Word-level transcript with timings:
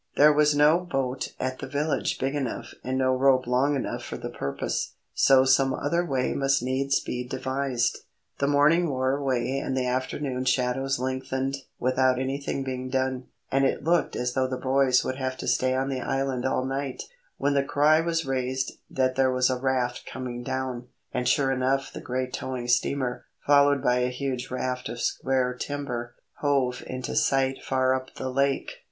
There 0.15 0.33
was 0.33 0.55
no 0.55 0.79
boat 0.79 1.27
at 1.39 1.59
the 1.59 1.67
village 1.67 2.17
big 2.17 2.33
enough 2.33 2.73
and 2.83 2.97
no 2.97 3.15
rope 3.15 3.45
long 3.45 3.75
enough 3.75 4.03
for 4.03 4.17
the 4.17 4.31
purpose, 4.31 4.95
so 5.13 5.45
some 5.45 5.75
other 5.75 6.03
way 6.03 6.33
must 6.33 6.63
needs 6.63 6.99
be 6.99 7.23
devised. 7.23 7.99
The 8.39 8.47
morning 8.47 8.89
wore 8.89 9.15
away 9.15 9.59
and 9.59 9.77
the 9.77 9.85
afternoon 9.85 10.45
shadows 10.45 10.97
lengthened 10.97 11.57
without 11.77 12.17
anything 12.17 12.63
being 12.63 12.89
done, 12.89 13.27
and 13.51 13.63
it 13.63 13.83
looked 13.83 14.15
as 14.15 14.33
though 14.33 14.47
the 14.47 14.57
boys 14.57 15.03
would 15.03 15.17
have 15.17 15.37
to 15.37 15.47
stay 15.47 15.75
on 15.75 15.89
the 15.89 16.01
island 16.01 16.45
all 16.47 16.65
night, 16.65 17.03
when 17.37 17.53
the 17.53 17.61
cry 17.63 18.01
was 18.01 18.25
raised 18.25 18.79
that 18.89 19.13
there 19.13 19.29
was 19.31 19.51
a 19.51 19.59
raft 19.59 20.07
coming 20.11 20.41
down; 20.41 20.87
and 21.13 21.27
sure 21.27 21.51
enough 21.51 21.93
the 21.93 22.01
great 22.01 22.33
towing 22.33 22.67
steamer, 22.67 23.25
followed 23.45 23.83
by 23.83 23.99
a 23.99 24.07
huge 24.09 24.49
raft 24.49 24.89
of 24.89 24.99
square 24.99 25.53
timber, 25.53 26.15
hove 26.37 26.81
into 26.87 27.15
sight 27.15 27.61
far 27.61 27.93
up 27.93 28.15
the 28.15 28.29
lake. 28.31 28.71